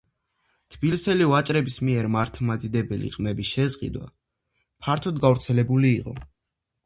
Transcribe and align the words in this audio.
თბილისელი 0.75 1.25
ვაჭრების 1.31 1.75
მიერ 1.89 2.07
მართლმადიდებელი 2.15 3.11
ყმების 3.17 3.51
შესყიდვა 3.57 4.09
ფართოდ 4.87 5.23
გავრცელებული 5.27 5.93
იყო. 6.01 6.17